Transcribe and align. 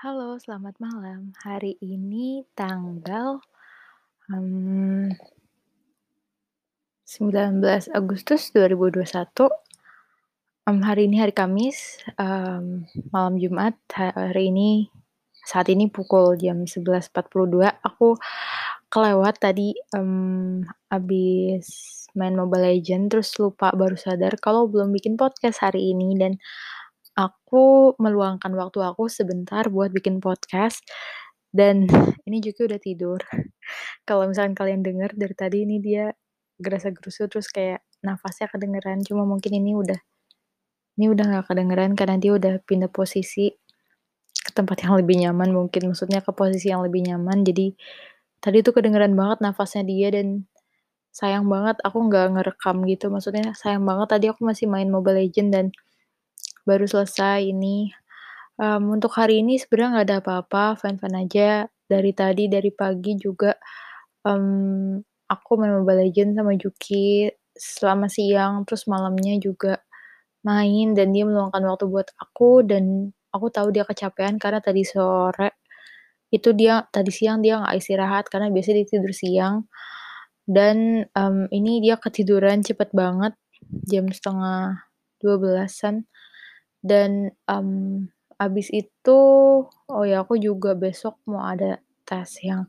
Halo, 0.00 0.40
selamat 0.40 0.80
malam. 0.80 1.36
Hari 1.44 1.76
ini 1.84 2.40
tanggal, 2.56 3.36
mmm 4.32 5.12
19 7.04 7.60
Agustus 7.92 8.48
2021. 8.48 9.52
Mmm, 10.64 10.80
hari 10.88 11.04
ini 11.04 11.20
hari 11.20 11.36
Kamis, 11.36 12.00
mmm, 12.16 12.88
malam 13.12 13.36
Jumat, 13.36 13.76
hari 13.92 14.48
ini 14.48 14.88
saat 15.44 15.68
ini 15.68 15.92
pukul 15.92 16.32
jam 16.40 16.64
11.42 16.64 17.60
aku 17.84 18.16
kelewat 18.88 19.36
tadi, 19.36 19.76
mmm, 19.92 20.64
habis 20.88 21.68
main 22.16 22.32
Mobile 22.32 22.72
Legends, 22.72 23.12
terus 23.12 23.28
lupa 23.36 23.68
baru 23.76 24.00
sadar 24.00 24.40
kalau 24.40 24.64
belum 24.64 24.96
bikin 24.96 25.20
podcast 25.20 25.60
hari 25.60 25.92
ini 25.92 26.16
dan 26.16 26.40
aku 27.14 27.94
meluangkan 27.98 28.52
waktu 28.54 28.78
aku 28.84 29.10
sebentar 29.10 29.66
buat 29.68 29.90
bikin 29.90 30.22
podcast 30.22 30.82
dan 31.50 31.90
ini 32.26 32.38
Juki 32.38 32.66
udah 32.66 32.80
tidur. 32.80 33.20
Kalau 34.08 34.26
misalkan 34.30 34.54
kalian 34.54 34.82
denger 34.86 35.14
dari 35.18 35.34
tadi 35.34 35.58
ini 35.66 35.82
dia 35.82 36.14
gerasa-gerusu 36.60 37.26
terus 37.30 37.48
kayak 37.50 37.82
nafasnya 38.04 38.48
kedengeran, 38.52 39.02
cuma 39.04 39.24
mungkin 39.26 39.52
ini 39.56 39.74
udah 39.76 39.98
ini 41.00 41.06
udah 41.10 41.24
nggak 41.26 41.46
kedengeran 41.48 41.92
karena 41.96 42.16
dia 42.20 42.32
udah 42.36 42.60
pindah 42.64 42.90
posisi 42.92 43.48
ke 44.30 44.50
tempat 44.52 44.84
yang 44.84 44.94
lebih 45.00 45.16
nyaman 45.20 45.50
mungkin, 45.52 45.92
maksudnya 45.92 46.20
ke 46.24 46.32
posisi 46.32 46.72
yang 46.72 46.84
lebih 46.84 47.04
nyaman. 47.08 47.42
Jadi 47.44 47.72
tadi 48.40 48.58
tuh 48.64 48.72
kedengeran 48.76 49.12
banget 49.16 49.38
nafasnya 49.44 49.84
dia 49.88 50.08
dan 50.12 50.44
sayang 51.10 51.46
banget 51.50 51.76
aku 51.82 51.98
nggak 52.06 52.26
ngerekam 52.38 52.76
gitu, 52.86 53.10
maksudnya 53.12 53.52
sayang 53.58 53.82
banget 53.84 54.08
tadi 54.14 54.26
aku 54.30 54.40
masih 54.46 54.66
main 54.70 54.88
Mobile 54.88 55.18
Legends 55.26 55.52
dan 55.52 55.66
baru 56.68 56.84
selesai 56.88 57.44
ini. 57.46 57.90
Mmm, 58.60 58.96
untuk 59.00 59.12
hari 59.16 59.40
ini 59.44 59.56
sebenarnya 59.60 59.90
nggak 60.02 60.06
ada 60.10 60.16
apa-apa, 60.24 60.64
fine-fine 60.80 61.16
aja. 61.26 61.50
Dari 61.90 62.12
tadi, 62.16 62.44
dari 62.50 62.70
pagi 62.74 63.14
juga, 63.18 63.54
mmm, 64.26 65.00
aku 65.32 65.50
main 65.60 65.72
Mobile 65.80 66.06
Legends 66.08 66.36
sama 66.38 66.52
Juki 66.58 67.28
selama 67.56 68.06
siang, 68.10 68.64
terus 68.68 68.84
malamnya 68.90 69.36
juga 69.40 69.80
main 70.46 70.92
dan 70.96 71.12
dia 71.14 71.24
meluangkan 71.28 71.60
waktu 71.68 71.84
buat 71.90 72.08
aku 72.20 72.64
dan 72.66 73.12
aku 73.34 73.48
tahu 73.52 73.68
dia 73.74 73.84
kecapekan 73.88 74.36
karena 74.40 74.60
tadi 74.64 74.82
sore 74.88 75.52
itu 76.32 76.52
dia 76.56 76.84
tadi 76.94 77.10
siang 77.14 77.40
dia 77.44 77.60
nggak 77.62 77.76
istirahat 77.80 78.26
karena 78.32 78.48
biasanya 78.54 78.82
dia 78.84 78.88
tidur 78.98 79.12
siang 79.14 79.56
dan, 80.48 81.06
mmm, 81.14 81.52
ini 81.54 81.78
dia 81.84 81.96
ketiduran 82.00 82.62
cepet 82.66 82.90
banget 82.96 83.34
jam 83.86 84.08
11.30-an 84.10 86.09
dan, 86.84 87.32
mmm, 87.48 88.08
habis 88.40 88.68
itu 88.72 89.18
oh 89.90 90.04
ya 90.08 90.24
aku 90.24 90.40
juga 90.40 90.72
besok 90.78 91.20
mau 91.28 91.44
ada 91.48 91.78
tes 92.08 92.30
yang, 92.44 92.66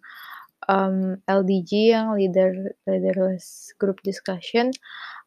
mmm, 0.70 1.24
LDG 1.28 1.72
yang 1.96 2.08
leader 2.18 2.76
leaderless 2.90 3.74
group 3.82 4.00
discussion. 4.06 4.72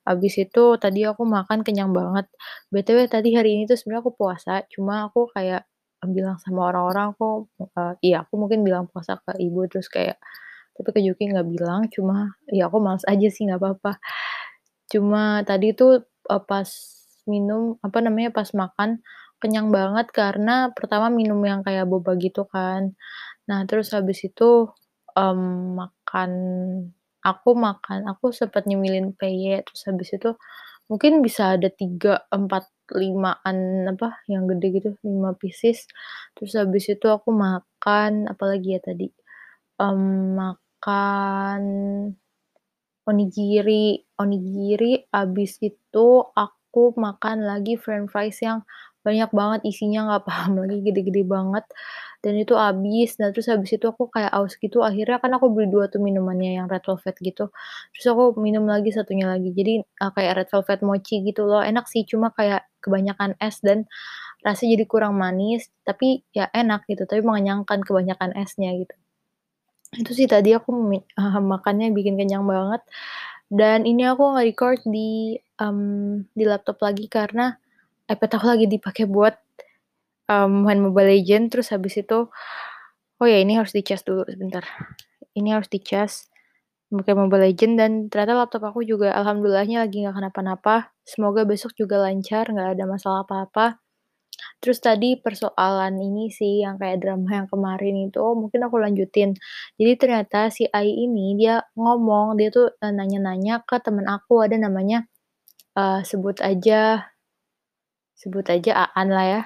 Habis 0.09 0.35
itu 0.51 0.65
tadi 0.81 1.05
aku 1.09 1.25
makan 1.29 1.63
kenyang 1.67 1.93
banget. 1.97 2.27
BTW 2.75 3.09
tadi 3.11 3.35
hari 3.39 3.57
ini 3.61 3.65
tuh 3.71 3.77
sebenarnya 3.81 4.03
aku 4.09 4.13
puasa, 4.19 4.65
cuma 4.73 5.09
aku 5.11 5.29
kayak 5.35 5.65
bilang 6.09 6.37
sama 6.43 6.69
orang-orang 6.73 7.15
aku, 7.17 7.49
eee, 7.63 7.95
iya 8.13 8.19
aku 8.27 8.35
mungkin 8.41 8.63
bilang 8.67 8.87
puasa 8.93 9.19
ke 9.25 9.37
ibu 9.41 9.65
terus 9.71 9.89
kayak 9.93 10.19
tapi 10.79 10.91
ke 10.97 11.01
Juki 11.07 11.31
nggak 11.33 11.49
bilang, 11.51 11.87
cuma 11.93 12.35
ya 12.53 12.69
aku 12.71 12.79
males 12.83 13.05
aja 13.09 13.29
sih 13.33 13.47
nggak 13.49 13.61
apa-apa. 13.63 13.93
Cuma 14.93 15.43
tadi 15.49 15.73
tuh, 15.77 16.05
eee, 16.31 16.43
pas 16.49 16.69
minum, 17.31 17.77
apa 17.85 17.99
namanya, 18.05 18.31
pas 18.35 18.51
makan 18.57 19.01
kenyang 19.43 19.69
banget 19.75 20.09
karena 20.15 20.73
pertama 20.77 21.09
minum 21.13 21.39
yang 21.45 21.61
kayak 21.67 21.85
boba 21.91 22.17
gitu 22.21 22.45
kan. 22.49 22.97
Nah 23.51 23.65
terus 23.69 23.93
habis 23.97 24.23
itu, 24.27 24.71
mmm, 25.19 25.79
makan 25.81 26.33
aku 27.27 27.51
makan 27.59 28.07
aku 28.11 28.33
sempet 28.37 28.65
nyemilin 28.71 29.13
peye, 29.19 29.63
terus 29.67 29.85
habis 29.91 30.11
itu 30.17 30.35
mungkin 30.93 31.21
bisa 31.27 31.57
ada 31.59 31.69
3, 31.73 32.25
4, 32.33 32.69
5-an 32.95 33.89
apa, 33.93 34.23
yang 34.33 34.47
gede 34.51 34.69
gitu, 34.83 34.91
5 35.07 35.35
pieces. 35.41 35.87
Terus 36.39 36.55
habis 36.61 36.87
itu 36.93 37.07
aku 37.11 37.31
makan 37.35 38.29
apalagi 38.33 38.77
ya 38.79 38.83
tadi, 38.85 39.09
mmm, 39.83 40.37
makan 40.41 41.63
onigiri 43.09 44.05
onigiri, 44.21 45.09
habis 45.15 45.59
itu 45.65 46.07
aku 46.75 46.91
makan 46.99 47.47
lagi 47.47 47.79
french 47.79 48.11
fries 48.11 48.39
yang 48.43 48.67
banyak 49.07 49.31
banget 49.37 49.61
isinya, 49.69 50.01
nggak 50.11 50.25
paham 50.29 50.53
lagi 50.65 50.81
gede-gede 50.83 51.23
banget 51.29 51.65
dan 52.25 52.35
itu 52.41 52.55
habis. 52.59 53.17
Nah 53.21 53.31
terus 53.35 53.47
habis 53.53 53.71
itu 53.77 53.87
aku 53.87 54.09
kayak 54.11 54.33
haus 54.35 54.57
gitu, 54.59 54.81
akhirnya 54.83 55.21
kan 55.23 55.31
aku 55.37 55.47
beli 55.55 55.69
2 55.71 55.87
tuh 55.93 56.01
minumannya 56.03 56.57
yang 56.59 56.67
red 56.73 56.83
velvet 56.89 57.17
gitu, 57.21 57.45
terus 57.95 58.07
aku 58.11 58.35
minum 58.41 58.65
lagi 58.67 58.91
satunya 58.97 59.29
lagi. 59.31 59.53
Jadi, 59.55 59.75
eee, 59.85 60.11
kayak 60.17 60.33
red 60.45 60.49
velvet 60.53 60.81
mochi 60.83 61.17
gitu 61.27 61.45
loh, 61.47 61.61
enak 61.63 61.87
sih 61.93 62.03
cuma 62.09 62.33
kayak 62.35 62.65
kebanyakan 62.85 63.37
es 63.41 63.61
dan 63.65 63.85
rasanya 64.47 64.77
jadi 64.81 64.87
kurang 64.93 65.15
manis, 65.21 65.69
tapi 65.89 66.23
ya 66.37 66.47
enak 66.55 66.87
gitu, 66.91 67.05
tapi 67.11 67.23
mengenyangkan 67.25 67.81
kebanyakan 67.87 68.33
esnya 68.41 68.71
gitu. 68.81 68.95
Itu 69.95 70.11
sih 70.19 70.27
tadi 70.31 70.51
aku 70.59 70.71
eee, 70.99 71.05
makannya 71.53 71.87
bikin 71.95 72.15
kenyang 72.21 72.45
banget 72.49 72.83
dan 73.61 73.85
ini 73.91 74.03
aku 74.13 74.25
nge-record 74.35 74.81
di, 74.89 75.39
mmm, 75.61 76.31
di 76.35 76.45
laptop 76.49 76.79
lagi 76.85 77.07
karena 77.11 77.55
iPad 78.11 78.31
aku 78.41 78.47
lagi 78.51 78.67
dipakai 78.71 79.07
buat, 79.11 79.35
mmm, 80.31 80.67
main 80.69 80.81
Mobile 80.83 81.11
Legends, 81.15 81.51
terus 81.55 81.69
habis 81.75 81.95
itu 82.01 82.29
oh 83.21 83.27
ya 83.29 83.39
ini 83.43 83.57
harus 83.59 83.73
dicas 83.77 84.03
dulu 84.07 84.25
sebentar. 84.29 84.65
Ini 85.39 85.57
harus 85.57 85.69
dicas 85.73 86.29
pakai 86.93 87.15
Mobile 87.19 87.51
Legends 87.53 87.77
dan 87.81 87.93
ternyata 88.13 88.35
laptop 88.47 88.65
aku 88.71 88.83
juga 88.87 89.13
alhamdulillahnya 89.19 89.85
lagi 89.87 90.05
nggak 90.07 90.17
kenapa-napa, 90.21 90.77
semoga 91.07 91.43
besok 91.49 91.75
juga 91.79 91.99
lancar, 92.05 92.47
nggak 92.53 92.79
ada 92.81 92.85
masalah 92.91 93.21
apa-apa. 93.27 93.81
Terus 94.63 94.79
tadi 94.83 95.15
persoalan 95.21 95.95
ini 96.01 96.31
sih 96.33 96.65
yang 96.65 96.77
kayak 96.81 97.03
drama 97.05 97.31
yang 97.45 97.49
kemarin 97.51 97.95
itu 98.11 98.23
mungkin 98.39 98.61
aku 98.67 98.77
lanjutin. 98.83 99.35
Jadi 99.79 99.93
ternyata 100.01 100.49
si 100.55 100.67
Ai 100.73 100.91
ini 101.07 101.37
dia 101.39 101.63
ngomong, 101.79 102.35
dia 102.41 102.49
tuh, 102.55 102.73
eee, 102.83 102.93
nanya-nanya 102.95 103.63
ke 103.69 103.77
temen 103.85 104.07
aku, 104.11 104.43
ada 104.47 104.57
namanya, 104.59 105.07
eee, 105.79 106.01
sebut 106.11 106.37
aja 106.51 106.81
sebut 108.21 108.47
aja 108.51 108.73
Aan 108.95 109.09
lah 109.15 109.27
ya, 109.27 109.41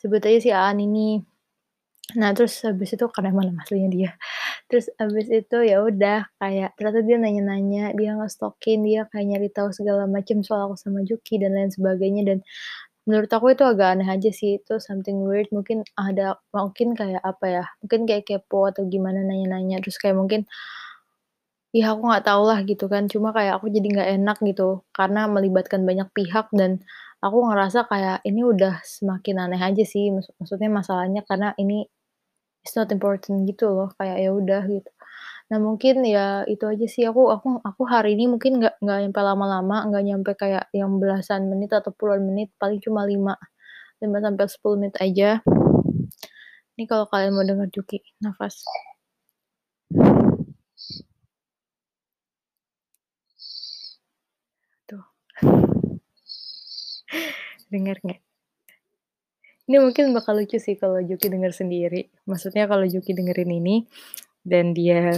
sebut 0.00 0.20
aja 0.24 0.38
si 0.44 0.50
Aan 0.52 0.78
ini. 0.80 1.20
Nah 2.18 2.34
terus 2.34 2.58
habis 2.66 2.90
itu 2.96 3.06
karena 3.14 3.30
emang 3.34 3.46
nama 3.54 3.62
aslinya 3.62 3.90
dia, 3.94 4.10
terus 4.70 4.90
habis 4.98 5.26
itu 5.30 5.56
ya 5.62 5.78
udah 5.84 6.26
kayak 6.42 6.74
ternyata 6.78 7.00
dia 7.06 7.16
nanya-nanya, 7.22 7.84
dia 7.98 8.10
nge-stalk-in, 8.18 8.80
dia 8.88 9.02
kayak 9.12 9.26
nyari 9.30 9.48
tahu 9.54 9.70
segala 9.76 10.04
macam 10.10 10.42
soal 10.46 10.70
aku 10.70 10.76
sama 10.80 11.00
Juki 11.06 11.38
dan 11.42 11.54
lain 11.58 11.70
sebagainya. 11.74 12.22
Dan 12.28 12.38
menurut 13.08 13.30
aku 13.32 13.54
itu 13.56 13.64
agak 13.66 13.98
aneh 13.98 14.08
aja 14.10 14.30
sih, 14.34 14.58
itu 14.62 14.78
something 14.82 15.22
weird. 15.26 15.48
Mungkin 15.54 15.84
ada 15.98 16.38
mungkin 16.54 16.94
kayak 16.98 17.22
apa 17.24 17.46
ya, 17.48 17.64
mungkin 17.84 18.00
kayak 18.10 18.24
kepo 18.28 18.70
atau 18.70 18.84
gimana 18.90 19.22
nanya-nanya, 19.26 19.82
terus 19.84 19.98
kayak 20.02 20.16
mungkin 20.18 20.46
ya 21.76 21.94
aku 21.94 22.02
nggak 22.10 22.24
tahu 22.26 22.42
lah 22.50 22.58
gitu 22.66 22.84
kan, 22.92 23.06
cuma 23.12 23.30
kayak 23.36 23.58
aku 23.62 23.66
jadi 23.70 23.86
nggak 23.94 24.08
enak 24.20 24.36
gitu 24.48 24.82
karena 24.96 25.20
melibatkan 25.30 25.82
banyak 25.88 26.08
pihak 26.16 26.50
dan 26.54 26.82
aku 27.24 27.38
ngerasa 27.48 27.86
kayak 27.90 28.18
ini 28.26 28.42
udah 28.42 28.82
semakin 28.82 29.36
aneh 29.46 29.60
aja 29.62 29.84
sih, 29.86 30.10
maksud 30.14 30.34
maksudnya 30.40 30.70
masalahnya 30.72 31.22
karena 31.28 31.54
ini 31.62 31.86
it's 32.64 32.74
not 32.78 32.90
important 32.94 33.46
gitu 33.50 33.70
loh, 33.72 33.90
kayak 33.98 34.18
ya 34.24 34.30
udah 34.34 34.62
gitu. 34.68 34.90
Nah 35.52 35.58
mungkin 35.62 36.02
ya 36.06 36.44
itu 36.50 36.64
aja 36.68 36.86
sih, 36.90 37.04
aku 37.10 37.30
aku 37.34 37.48
aku 37.64 37.82
hari 37.88 38.14
ini 38.18 38.30
mungkin 38.32 38.60
nggak 38.62 38.74
nggak 38.84 38.98
nyampe 39.08 39.20
lama-lama, 39.22 39.76
nggak 39.90 40.04
nyampe 40.08 40.32
kayak 40.38 40.64
yang 40.76 40.98
belasan 41.02 41.48
menit 41.52 41.70
atau 41.74 41.92
puluhan 41.94 42.22
menit, 42.26 42.50
paling 42.60 42.80
cuma 42.84 43.02
5, 43.08 43.36
5 44.02 44.18
sampai 44.24 44.46
10 44.50 44.76
menit 44.82 44.96
aja. 45.02 45.30
Ini 46.78 46.84
kalau 46.90 47.06
kalian 47.10 47.32
mau 47.36 47.44
denger 47.46 47.68
Juki 47.74 47.98
nafas. 48.24 48.64
Tuh. 54.88 55.04
Denger 57.70 57.96
nggak? 58.02 58.20
Ini 59.70 59.78
mungkin 59.78 60.10
bakal 60.10 60.42
lucu 60.42 60.58
sih 60.58 60.74
kalau 60.74 60.98
Juki 60.98 61.30
denger 61.30 61.54
sendiri. 61.54 62.10
Maksudnya 62.26 62.66
kalau 62.66 62.82
Juki 62.90 63.14
dengerin 63.14 63.54
ini 63.54 63.86
dan 64.42 64.74
dia 64.74 65.14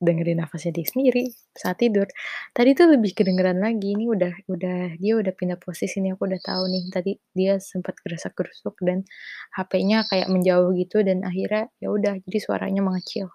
dengerin 0.00 0.40
nafasnya 0.40 0.72
dia 0.80 0.86
sendiri 0.88 1.28
saat 1.52 1.84
tidur. 1.84 2.08
Tadi 2.56 2.72
tuh 2.72 2.96
lebih 2.96 3.12
kedengeran 3.12 3.60
lagi, 3.60 3.92
ini 3.92 4.08
udah 4.08 4.48
udah 4.48 4.96
dia 4.96 5.14
udah 5.20 5.32
pindah 5.36 5.60
posisi 5.60 6.00
nih, 6.00 6.16
aku 6.16 6.24
udah 6.24 6.40
tahu 6.40 6.64
nih. 6.72 6.84
Tadi 6.88 7.12
dia 7.36 7.60
sempat 7.60 8.00
gerasak-gerusuk 8.00 8.80
dan 8.80 9.04
HP-nya 9.52 10.08
kayak 10.08 10.32
menjauh 10.32 10.72
gitu 10.72 11.04
dan 11.04 11.20
akhirnya 11.20 11.68
ya 11.76 11.92
udah 11.92 12.16
jadi 12.24 12.38
suaranya 12.40 12.80
mengecil. 12.80 13.28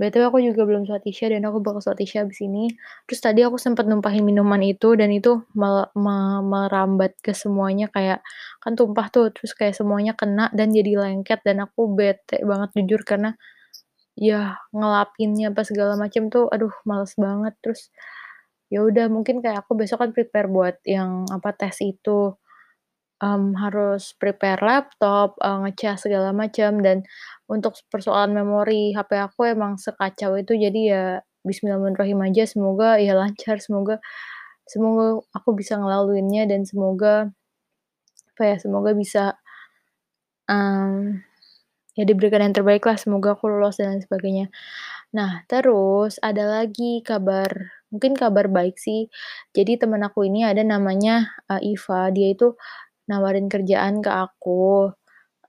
BTW 0.00 0.26
aku 0.28 0.38
juga 0.42 0.66
belum 0.68 0.84
sholat 0.84 1.04
Isya 1.06 1.32
dan 1.32 1.46
aku 1.48 1.62
bakal 1.64 1.80
sholat 1.80 2.00
Isya 2.04 2.26
habis 2.26 2.40
ini. 2.44 2.68
Terus 3.08 3.20
tadi 3.24 3.40
aku 3.46 3.56
sempet 3.56 3.86
numpahin 3.88 4.26
minuman 4.26 4.60
itu 4.60 4.92
dan 4.98 5.08
itu 5.14 5.40
me 5.56 5.86
merambat 6.44 7.16
ke 7.24 7.32
semuanya 7.32 7.88
kayak 7.92 8.20
kan 8.60 8.74
tumpah 8.76 9.06
tuh, 9.14 9.30
terus 9.32 9.52
kayak 9.56 9.72
semuanya 9.78 10.12
kena 10.18 10.50
dan 10.52 10.72
jadi 10.74 10.98
lengket 11.00 11.40
dan 11.46 11.62
aku 11.64 11.88
bete 11.94 12.42
banget 12.44 12.70
jujur 12.76 13.00
karena, 13.08 13.30
ya 14.18 14.58
ngelapinnya 14.74 15.52
apa 15.54 15.62
segala 15.66 15.94
macem 16.00 16.28
tuh 16.32 16.48
aduh 16.52 16.72
males 16.88 17.14
banget. 17.18 17.54
Terus, 17.64 17.90
ya 18.72 18.82
udah 18.86 19.06
mungkin 19.12 19.40
kayak 19.44 19.64
aku 19.66 19.74
besok 19.78 20.02
kan 20.04 20.10
prepare 20.16 20.48
buat 20.50 20.76
yang 20.88 21.26
apa, 21.32 21.52
tes 21.56 21.78
itu, 21.84 22.34
mmm, 23.24 23.56
harus 23.62 24.12
prepare 24.20 24.60
laptop, 24.60 25.40
eee, 25.40 25.58
ngecas 25.70 26.04
segala 26.08 26.30
macam 26.36 26.84
dan 26.84 27.00
untuk 27.48 27.74
persoalan 27.92 28.36
memori 28.36 28.92
HP 28.96 29.16
aku 29.20 29.48
emang 29.56 29.80
sekacau 29.80 30.36
itu 30.40 30.52
jadi 30.56 30.80
ya 30.92 31.04
bismillahirrahmanirrahim 31.48 32.20
aja 32.28 32.44
semoga 32.48 32.90
ya 33.00 33.14
lancar, 33.16 33.56
semoga 33.64 33.96
semoga 34.68 35.22
aku 35.36 35.50
bisa 35.58 35.76
ngelaluinnya 35.80 36.44
dan 36.50 36.64
semoga 36.68 37.32
apa 38.34 38.42
ya, 38.50 38.56
semoga 38.62 38.90
bisa 38.98 39.38
mmm, 40.48 41.24
ya 41.98 42.04
diberikan 42.08 42.42
yang 42.44 42.54
terbaik 42.56 42.84
lah, 42.88 42.96
semoga 43.00 43.34
aku 43.36 43.48
lolos 43.52 43.78
dan 43.80 44.00
sebagainya. 44.02 44.48
Nah, 45.16 45.42
terus 45.50 46.18
ada 46.22 46.44
lagi 46.46 47.00
kabar, 47.06 47.48
mungkin 47.94 48.14
kabar 48.18 48.46
baik 48.52 48.76
sih. 48.80 49.08
Jadi 49.56 49.78
temen 49.82 50.02
aku 50.06 50.26
ini 50.28 50.44
ada 50.48 50.62
namanya, 50.66 51.30
eee, 51.52 51.74
Iva, 51.78 52.10
dia 52.14 52.34
itu 52.36 52.54
nawarin 53.10 53.48
kerjaan 53.52 54.00
ke 54.04 54.10
aku, 54.10 54.92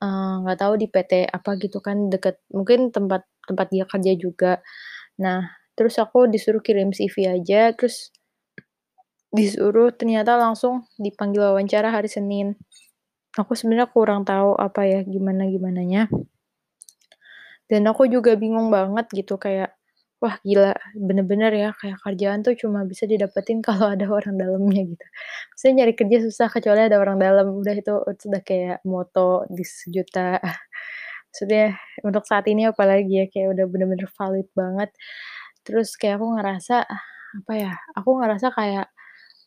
eee, 0.04 0.34
nggak 0.46 0.60
tahu 0.64 0.74
di 0.82 0.88
PT 0.94 1.14
apa 1.30 1.52
gitu 1.64 1.80
kan 1.84 2.10
deket 2.14 2.38
mungkin 2.54 2.92
tempat 2.96 3.24
tempat 3.50 3.68
dia 3.74 3.86
kerja 3.90 4.14
juga. 4.18 4.54
Nah, 5.24 5.48
terus 5.78 5.96
aku 6.02 6.28
disuruh 6.32 6.62
kirim 6.66 6.92
CV 6.96 7.28
aja, 7.30 7.74
terus 7.78 8.12
disuruh 9.34 9.90
ternyata 9.96 10.38
langsung 10.38 10.86
dipanggil 11.02 11.42
wawancara 11.50 11.90
hari 11.96 12.10
Senin. 12.12 12.48
Aku 13.38 13.54
sebenarnya 13.60 13.90
kurang 13.92 14.24
tahu 14.28 14.56
apa 14.58 14.82
ya, 14.88 15.00
gimana-gimananya. 15.06 16.10
Dan 17.72 17.86
aku 17.90 18.06
juga 18.10 18.38
bingung 18.38 18.70
banget 18.74 19.06
gitu 19.14 19.36
kayak, 19.42 19.75
wah 20.24 20.36
gila 20.48 20.74
bener-bener 20.98 21.52
ya 21.54 21.70
kayak 21.80 22.00
kerjaan 22.04 22.40
tuh 22.46 22.56
cuma 22.58 22.84
bisa 22.88 23.06
didapetin 23.10 23.60
kalau 23.68 23.94
ada 23.96 24.06
orang 24.10 24.36
dalamnya 24.42 24.82
gitu. 24.96 25.06
Maksudnya 25.54 25.74
nyari 25.86 25.94
kerja 26.00 26.18
susah 26.28 26.48
kecuali 26.54 26.82
ada 26.88 26.98
orang 27.04 27.18
dalam, 27.22 27.48
udah 27.62 27.74
itu 27.78 27.94
sudah 28.24 28.42
kayak 28.46 28.80
moto 28.88 29.46
di 29.52 29.64
sejuta 29.68 30.40
maksudnya 31.32 31.76
untuk 32.08 32.24
saat 32.30 32.46
ini 32.52 32.68
apalagi 32.72 33.12
ya, 33.24 33.26
kayak 33.32 33.50
udah 33.60 33.66
bener-bener 33.72 34.10
valid 34.18 34.48
banget. 34.56 34.90
Terus 35.66 35.96
kayak 36.00 36.22
aku 36.22 36.28
ngerasa, 36.38 36.76
apa 37.42 37.54
ya, 37.58 37.72
aku 37.98 38.10
ngerasa 38.22 38.48
kayak 38.56 38.86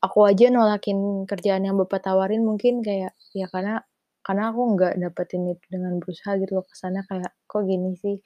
aku 0.04 0.18
aja 0.30 0.46
nolakin 0.54 1.26
kerjaan 1.30 1.64
yang 1.68 1.76
Bapak 1.80 2.04
tawarin 2.06 2.42
mungkin 2.46 2.80
kayak 2.86 3.12
ya 3.34 3.46
karena 3.52 3.82
karena 4.26 4.52
aku 4.52 4.62
nggak 4.76 4.94
dapetin 5.02 5.42
itu 5.54 5.64
dengan 5.72 5.98
berusaha 6.02 6.36
gitu 6.42 6.52
loh, 6.60 6.66
kesannya 6.68 7.02
kayak, 7.10 7.30
"Kok 7.50 7.62
gini 7.68 7.92
sih?" 7.98 8.16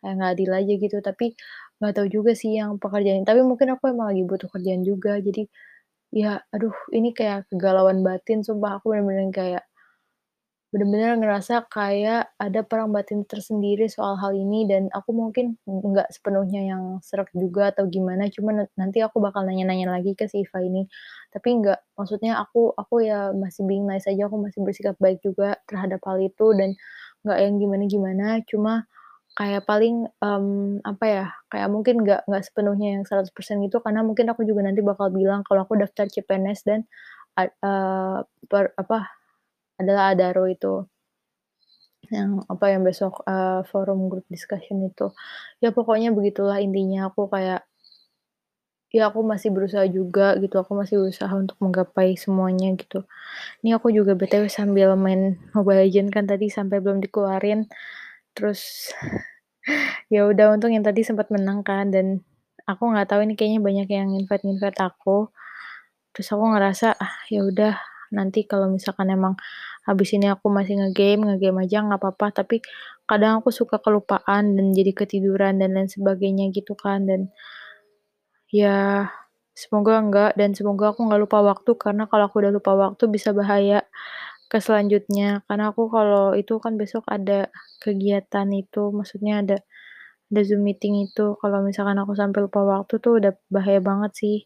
Kayak 0.00 0.14
nggak 0.18 0.30
adil 0.38 0.50
aja 0.56 0.72
gitu, 0.84 0.96
tapi 1.04 1.26
nggak 1.80 1.92
tahu 1.96 2.08
juga 2.12 2.32
sih 2.36 2.52
yang 2.60 2.76
pekerjaan 2.82 3.24
tapi 3.28 3.40
mungkin 3.44 3.72
aku 3.76 3.90
emang 3.92 4.12
lagi 4.14 4.22
butuh 4.28 4.48
kerjaan 4.52 4.82
juga. 4.86 5.18
Jadi, 5.20 5.48
ya 6.14 6.40
aduh 6.54 6.74
ini 6.96 7.10
kayak 7.16 7.48
kegalauan 7.52 8.02
batin 8.06 8.42
sumpah. 8.46 8.78
Aku 8.82 8.92
bener-bener 8.94 9.30
kayak 9.34 9.64
bener-bener 10.70 11.18
ngerasa 11.18 11.66
kayak 11.66 12.30
ada 12.38 12.62
perang 12.62 12.94
batin 12.94 13.26
tersendiri 13.26 13.90
soal 13.90 14.14
hal 14.22 14.30
ini. 14.38 14.66
Dan 14.70 14.86
aku 14.94 15.10
mungkin 15.10 15.58
nggak 15.66 16.08
sepenuhnya 16.14 16.62
yang 16.70 16.84
sreg 17.02 17.26
juga 17.34 17.74
atau 17.74 17.90
gimana, 17.90 18.30
cuman 18.30 18.54
na 18.62 18.64
nanti 18.78 19.02
aku 19.02 19.18
bakal 19.18 19.42
nanya-nanya 19.46 19.90
lagi 19.98 20.14
ke 20.14 20.30
si 20.30 20.46
Iva 20.46 20.62
ini. 20.62 20.86
Tapi 21.34 21.48
nggak 21.64 21.78
maksudnya 21.98 22.38
aku 22.42 22.70
aku 22.78 23.02
ya 23.02 23.34
masih 23.34 23.66
being 23.66 23.82
nice 23.88 24.06
aja, 24.06 24.30
aku 24.30 24.38
masih 24.38 24.62
bersikap 24.62 24.94
baik 25.02 25.18
juga 25.26 25.58
terhadap 25.66 25.98
hal 26.06 26.18
itu. 26.22 26.46
Dan 26.54 26.78
nggak 27.26 27.38
yang 27.42 27.54
gimana-gimana, 27.58 28.26
cuma 28.46 28.86
kayak 29.38 29.62
paling, 29.70 30.06
mmm, 30.22 30.82
apa 30.86 31.04
ya, 31.08 31.24
kayak 31.52 31.68
mungkin 31.74 31.94
nggak 32.04 32.20
nggak 32.28 32.42
sepenuhnya 32.46 32.88
yang 32.98 33.04
100% 33.08 33.56
gitu 33.66 33.78
karena 33.84 34.00
mungkin 34.06 34.26
aku 34.32 34.42
juga 34.48 34.60
nanti 34.66 34.80
bakal 34.84 35.08
bilang 35.14 35.40
kalau 35.46 35.64
aku 35.66 35.74
daftar 35.80 36.06
CPNS 36.10 36.60
dan 36.68 36.80
eee, 37.40 38.18
per 38.50 38.64
apa, 38.78 38.98
adalah 39.80 40.12
Adaro 40.14 40.46
itu. 40.50 40.86
Yang 42.08 42.30
apa, 42.48 42.64
yang 42.72 42.82
besok, 42.88 43.14
eee, 43.28 43.60
forum 43.70 44.08
group 44.08 44.24
discussion 44.32 44.80
itu. 44.88 45.12
Ya 45.60 45.68
pokoknya 45.76 46.08
begitulah 46.16 46.56
intinya 46.64 47.12
aku 47.12 47.28
kayak 47.28 47.60
ya 48.90 49.06
aku 49.10 49.22
masih 49.22 49.54
berusaha 49.54 49.86
juga 49.86 50.34
gitu, 50.42 50.58
aku 50.58 50.72
masih 50.74 50.98
berusaha 50.98 51.30
untuk 51.38 51.54
menggapai 51.62 52.18
semuanya 52.18 52.74
gitu. 52.74 53.06
Ini 53.62 53.76
aku 53.78 53.88
juga 53.94 54.12
BTW 54.18 54.46
sambil 54.50 54.94
main 54.98 55.38
Mobile 55.56 55.86
Legends 55.86 56.12
kan 56.16 56.26
tadi 56.30 56.48
sampai 56.50 56.78
belum 56.84 56.98
dikeluarin, 57.04 57.66
terus 58.36 58.92
ya 60.12 60.26
udah 60.26 60.56
untung 60.56 60.72
yang 60.74 60.84
tadi 60.86 61.06
sempat 61.06 61.28
menang 61.30 61.62
kan 61.62 61.90
dan 61.94 62.22
aku 62.66 62.82
nggak 62.90 63.08
tahu 63.10 63.20
ini 63.26 63.34
kayaknya 63.38 63.60
banyak 63.62 63.88
yang 63.90 64.10
invite-invite 64.14 64.78
aku. 64.80 65.30
Terus 66.14 66.28
aku 66.34 66.44
ngerasa, 66.54 66.98
ah 66.98 67.14
ya 67.30 67.46
udah 67.46 67.74
nanti 68.10 68.42
kalau 68.42 68.66
misalkan 68.70 69.10
emang 69.14 69.38
habis 69.86 70.10
ini 70.14 70.26
aku 70.30 70.50
masih 70.50 70.78
nge-game, 70.82 71.22
nge-game 71.30 71.58
aja 71.66 71.82
nggak 71.86 72.00
apa-apa, 72.02 72.42
tapi 72.42 72.62
kadang 73.06 73.42
aku 73.42 73.50
suka 73.54 73.78
kelupaan 73.82 74.58
dan 74.58 74.66
jadi 74.74 74.92
ketiduran 74.94 75.58
dan 75.62 75.74
lain 75.74 75.90
sebagainya 75.90 76.50
gitu 76.54 76.74
kan 76.78 77.06
dan 77.06 77.30
ya 78.50 79.06
semoga 79.54 79.98
enggak 79.98 80.32
dan 80.38 80.54
semoga 80.54 80.94
aku 80.94 81.06
nggak 81.06 81.22
lupa 81.22 81.38
waktu 81.42 81.70
karena 81.78 82.06
kalau 82.10 82.30
aku 82.30 82.42
udah 82.42 82.52
lupa 82.54 82.72
waktu 82.74 83.04
bisa 83.10 83.30
bahaya 83.34 83.86
ke 84.50 84.58
selanjutnya. 84.66 85.46
Karena 85.46 85.64
aku 85.72 85.82
kalau 85.96 86.34
itu 86.40 86.54
kan 86.64 86.74
besok 86.80 87.04
ada 87.16 87.48
kegiatan 87.84 88.48
itu, 88.62 88.82
maksudnya 88.98 89.34
ada 89.42 89.56
ada 90.30 90.40
Zoom 90.46 90.62
meeting 90.66 90.94
itu, 91.06 91.34
kalau 91.42 91.58
misalkan 91.68 91.98
aku 92.02 92.12
sampai 92.20 92.40
lupa 92.46 92.60
waktu 92.62 92.94
tuh 93.04 93.12
udah 93.18 93.32
bahaya 93.54 93.80
banget 93.82 94.12
sih. 94.20 94.38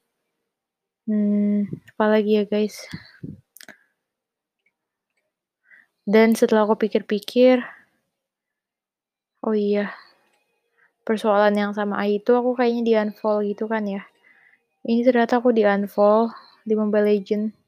Mmm, 1.09 1.69
apalagi 1.97 2.31
ya 2.41 2.45
guys. 2.49 2.77
Dan 6.05 6.37
setelah 6.37 6.69
aku 6.69 6.77
pikir-pikir 6.85 7.65
oh 9.45 9.57
iya, 9.57 9.93
persoalan 11.05 11.53
yang 11.57 11.73
sama 11.77 12.01
Ai 12.01 12.21
itu 12.21 12.33
aku 12.33 12.57
kayaknya 12.57 12.83
di-unfollow 12.89 13.45
gitu 13.45 13.65
kan 13.69 13.85
ya. 13.85 14.03
Ini 14.85 15.01
ternyata 15.05 15.41
aku 15.41 15.53
di-unfollow 15.53 16.33
di 16.65 16.75
Mobile 16.77 17.09
Legends. 17.09 17.64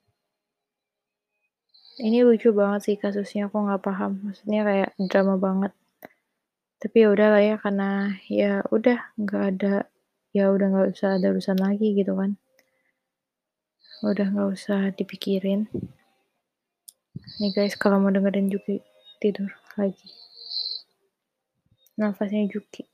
Ini 1.97 2.29
lucu 2.29 2.53
banget 2.53 2.81
sih 2.85 2.97
kasusnya, 3.01 3.49
aku 3.49 3.57
nggak 3.57 3.81
paham, 3.81 4.21
maksudnya 4.21 4.61
kayak 4.69 4.91
drama 5.09 5.41
banget. 5.41 5.73
Tapi 6.77 6.97
ya 7.03 7.09
udahlah 7.09 7.41
ya, 7.41 7.57
karena 7.57 7.91
ya 8.29 8.61
udah 8.69 9.17
nggak 9.17 9.45
ada 9.57 9.75
ya 10.37 10.53
udah 10.53 10.67
nggak 10.69 10.89
usah 10.93 11.17
ada 11.17 11.33
urusan 11.33 11.57
lagi 11.57 11.97
gitu 11.97 12.13
kan. 12.13 12.37
Udah 14.05 14.29
nggak 14.29 14.49
usah 14.53 14.93
dipikirin. 14.93 15.73
Nih 17.41 17.51
guys, 17.57 17.81
kalau 17.81 17.97
mau 17.97 18.13
dengerin 18.13 18.53
Juki 18.53 18.85
tidur 19.17 19.49
lagi. 19.81 20.13
Nafasnya 21.97 22.45
Juki. 22.45 22.85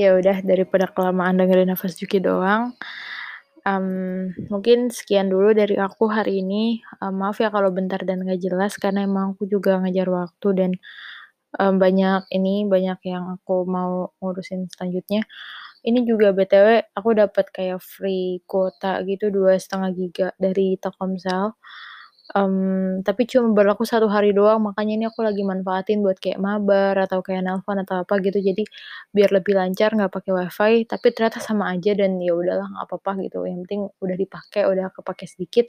Ya 0.00 0.08
udah 0.18 0.36
daripada 0.50 0.86
kelamaan 0.94 1.34
dengerin 1.40 1.68
nafas 1.74 1.92
Juki 2.00 2.18
doang, 2.28 2.62
mmm, 3.68 4.48
mungkin 4.52 4.78
sekian 4.98 5.28
dulu 5.34 5.50
dari 5.60 5.76
aku 5.86 6.04
hari 6.16 6.32
ini, 6.44 6.80
eee, 7.02 7.12
maaf 7.20 7.38
ya 7.44 7.48
kalau 7.56 7.70
bentar 7.78 8.00
dan 8.08 8.18
nggak 8.24 8.40
jelas 8.46 8.72
karena 8.82 9.00
emang 9.08 9.26
aku 9.36 9.44
juga 9.54 9.72
ngejar 9.82 10.08
waktu 10.20 10.48
dan, 10.60 10.70
mmm, 11.60 11.76
banyak 11.84 12.22
ini, 12.36 12.54
banyak 12.74 13.00
yang 13.12 13.24
aku 13.40 13.56
mau 13.68 14.12
ngurusin 14.22 14.68
selanjutnya. 14.74 15.22
Ini 15.86 16.00
juga 16.08 16.32
BTW 16.36 16.68
aku 16.98 17.10
dapet 17.18 17.46
kayak 17.56 17.80
free 17.84 18.42
kuota 18.50 19.02
gitu 19.08 19.30
2,5 19.34 19.90
giga 19.96 20.28
dari 20.40 20.76
Telkomsel, 20.82 21.54
mmm, 22.34 23.02
tapi 23.06 23.26
cuma 23.30 23.50
berlaku 23.56 23.82
1 23.88 24.06
hari 24.10 24.30
doang, 24.36 24.60
makanya 24.64 24.92
ini 24.98 25.04
aku 25.10 25.20
lagi 25.26 25.42
manfaatin 25.46 26.00
buat 26.04 26.18
kayak 26.22 26.38
mabar 26.42 26.94
atau 27.06 27.20
kayak 27.26 27.42
nelpon 27.46 27.78
atau 27.82 28.02
apa 28.06 28.14
gitu, 28.24 28.38
jadi 28.42 28.62
biar 29.14 29.30
lebih 29.36 29.54
lancar 29.58 29.92
nggak 29.96 30.12
pakai 30.14 30.30
WiFi, 30.36 30.72
tapi 30.90 31.06
ternyata 31.14 31.38
sama 31.42 31.70
aja 31.74 31.92
dan 31.98 32.16
ya 32.22 32.32
udahlah 32.36 32.66
nggak 32.70 32.84
apa-apa 32.90 33.12
gitu, 33.26 33.44
yang 33.48 33.62
penting 33.66 33.82
udah 34.02 34.16
dipakai, 34.18 34.62
udah 34.70 34.86
kepake 34.94 35.26
sedikit. 35.30 35.66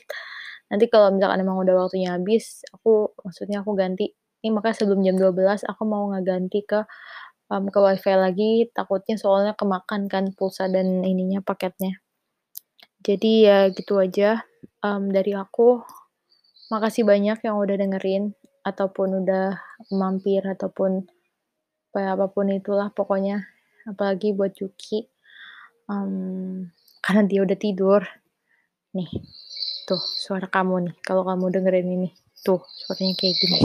Nanti 0.72 0.86
kalau 0.92 1.10
misalkan 1.16 1.40
emang 1.44 1.58
udah 1.64 1.76
waktunya 1.88 2.16
habis, 2.18 2.64
aku 2.76 3.12
maksudnya 3.26 3.62
aku 3.66 3.74
ganti. 3.78 4.12
Ini 4.46 4.50
makanya 4.56 4.76
sebelum 4.86 5.02
jam 5.06 5.16
12.00 5.22 5.62
aku 5.68 5.84
mau 5.90 6.10
ngeganti 6.16 6.64
ke, 6.66 6.82
mmm, 7.54 7.68
ke 7.74 7.80
WiFi 7.84 8.14
lagi, 8.20 8.52
takutnya 8.76 9.16
soalnya 9.22 9.54
kemakan 9.60 10.08
kan 10.12 10.32
pulsa 10.38 10.68
dan 10.72 11.04
ininya, 11.06 11.42
paketnya. 11.46 12.00
Jadi 13.06 13.48
ya 13.50 13.70
gitu 13.74 13.98
aja, 14.02 14.44
mmm, 14.86 15.10
dari 15.16 15.34
aku. 15.38 15.82
Makasih 16.72 17.04
banyak 17.04 17.44
yang 17.44 17.56
udah 17.60 17.76
dengerin, 17.76 18.32
ataupun 18.64 19.28
udah 19.28 19.60
mampir, 19.92 20.40
ataupun 20.40 21.04
apa 21.92 22.32
pun 22.32 22.48
itulah 22.48 22.88
pokoknya, 22.96 23.44
apalagi 23.84 24.32
buat 24.32 24.56
Juki, 24.56 25.04
mmm, 25.92 26.72
karena 27.04 27.22
dia 27.28 27.44
udah 27.44 27.58
tidur. 27.60 28.02
Nih, 28.96 29.12
tuh 29.84 30.00
suara 30.00 30.48
kamu 30.48 30.76
nih, 30.88 30.96
kalau 31.04 31.28
kamu 31.28 31.52
dengerin 31.60 31.88
ini, 31.92 32.10
tuh 32.40 32.64
suaranya 32.88 33.20
kayak 33.20 33.36
gini. 33.36 33.60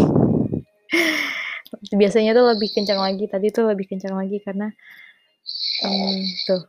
Biasanya 2.00 2.34
tuh 2.34 2.46
lebih 2.50 2.75
kencang 2.75 2.98
lagi, 2.98 3.30
tadi 3.30 3.54
tuh 3.54 3.70
lebih 3.70 3.86
kencang 3.86 4.18
lagi 4.18 4.42
karena, 4.42 4.66
mmm, 5.86 6.18
tuh. 6.42 6.62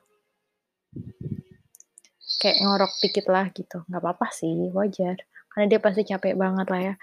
Kayak 2.37 2.57
ngorok 2.61 2.93
dikit 3.01 3.25
lah 3.33 3.49
gitu, 3.49 3.81
nggak 3.89 4.01
apa-apa 4.05 4.29
sih, 4.29 4.69
wajar. 4.69 5.17
Karena 5.57 5.67
dia 5.73 5.81
pasti 5.81 6.05
capek 6.05 6.37
banget 6.37 6.67
lah 6.69 6.81
ya. 6.93 6.95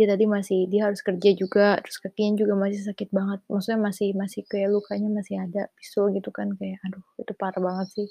Dia 0.00 0.06
tadi 0.16 0.24
masih 0.24 0.64
dia 0.72 0.88
harus 0.88 1.04
kerja 1.04 1.30
juga, 1.36 1.76
terus 1.84 2.00
kakinya 2.00 2.40
juga 2.40 2.54
masih 2.56 2.80
sakit 2.88 3.08
banget, 3.12 3.40
maksudnya 3.52 3.80
masih 3.84 4.08
masih 4.16 4.42
kayak 4.48 4.72
lukanya 4.72 5.08
masih 5.12 5.36
ada, 5.44 5.68
bisul 5.76 6.08
gitu 6.16 6.32
kan, 6.32 6.48
kayak 6.56 6.80
aduh 6.88 7.04
itu 7.20 7.32
parah 7.36 7.60
banget 7.60 7.88
sih. 7.92 8.08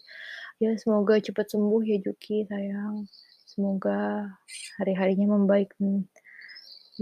Ya 0.61 0.77
semoga 0.77 1.17
cepet 1.17 1.47
sembuh 1.49 1.81
ya 1.81 1.97
Juki 2.05 2.45
sayang, 2.45 3.09
semoga 3.49 4.29
hari-harinya 4.77 5.33
membaik 5.33 5.73
dan 5.81 6.05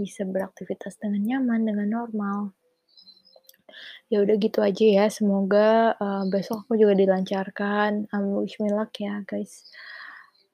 bisa 0.00 0.24
beraktivitas 0.24 0.96
dengan 1.02 1.22
nyaman, 1.28 1.60
dengan 1.68 1.88
normal. 1.92 2.40
Ya 4.12 4.22
udah 4.22 4.38
gitu 4.38 4.62
aja 4.62 4.86
ya, 4.86 5.06
semoga, 5.10 5.98
eee, 5.98 6.22
besok 6.30 6.62
aku 6.62 6.78
juga 6.78 6.94
dilancarkan, 6.94 8.06
mmm, 8.06 8.38
wish 8.38 8.56
me 8.62 8.70
ya 9.02 9.14
guys. 9.26 9.66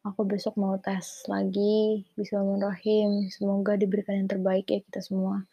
Aku 0.02 0.26
besok 0.26 0.58
mau 0.58 0.74
tes 0.82 1.22
lagi, 1.30 2.02
bismillahirrahmanirrahim, 2.18 3.30
semoga 3.30 3.78
diberikan 3.78 4.18
yang 4.18 4.26
terbaik 4.26 4.66
ya 4.66 4.82
kita 4.82 4.98
semua. 4.98 5.46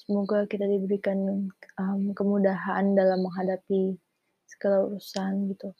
Semoga 0.00 0.48
kita 0.48 0.64
diberikan, 0.64 1.52
mmm, 1.52 2.16
kemudahan 2.16 2.96
dalam 2.96 3.20
menghadapi 3.20 4.00
segala 4.48 4.88
urusan 4.88 5.52
gitu. 5.52 5.76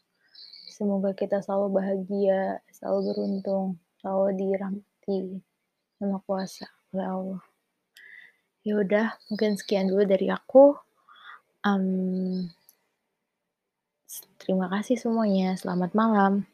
Semoga 0.68 1.16
kita 1.16 1.40
selalu 1.40 1.72
bahagia, 1.72 2.60
selalu 2.68 3.16
beruntung, 3.16 3.80
selalu 4.04 4.36
dirahmati 4.36 5.40
Maha 6.04 6.20
Kuasa, 6.28 6.68
oleh 6.92 7.08
Allah. 7.08 7.42
Ya 8.60 8.76
udah, 8.76 9.16
mungkin 9.32 9.56
sekian 9.56 9.88
dulu 9.88 10.04
dari 10.04 10.28
aku, 10.28 10.76
s 14.04 14.20
terima 14.36 14.68
kasih 14.68 15.00
semuanya, 15.00 15.56
selamat 15.56 15.96
malam. 15.96 16.51